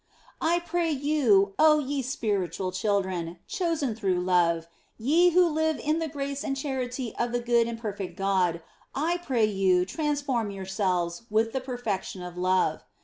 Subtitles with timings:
[0.41, 4.65] I pray you, oh ye spiritual children, chosen through love,
[4.97, 8.63] ye who live in the grace and charity of the good and perfect God,
[8.95, 12.81] I pray you transform yourselves with the perfection of love.